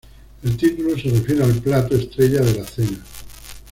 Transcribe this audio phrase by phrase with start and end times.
[0.41, 3.03] El título se refiere al plato estrella de la cena.